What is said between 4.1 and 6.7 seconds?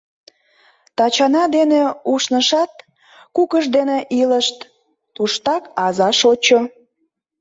илышт, туштак аза шочо.